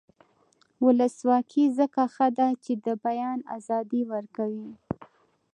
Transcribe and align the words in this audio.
ولسواکي 0.85 1.65
ځکه 1.77 2.01
ښه 2.13 2.27
ده 2.37 2.47
چې 2.63 2.73
د 2.85 2.87
بیان 3.05 3.39
ازادي 3.57 4.01
ورکوي. 4.13 4.71